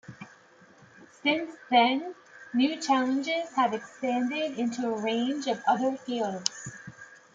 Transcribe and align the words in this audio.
Since 1.21 1.53
then, 1.69 2.15
new 2.55 2.81
challenges 2.81 3.53
have 3.55 3.71
expanded 3.75 4.57
into 4.57 4.87
a 4.87 4.99
range 4.99 5.45
of 5.45 5.61
other 5.67 5.95
fields. 5.95 6.71